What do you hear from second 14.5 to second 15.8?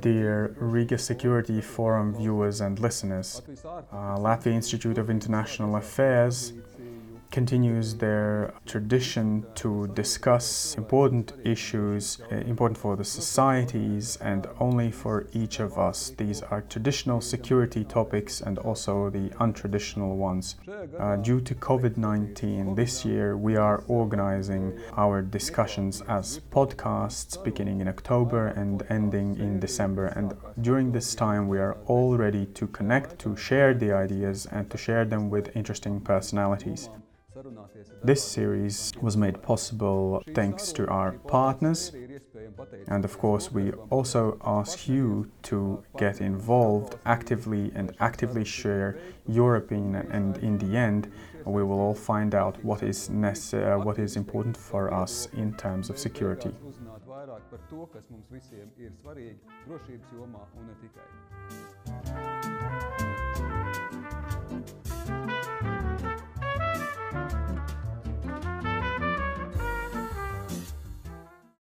only for each of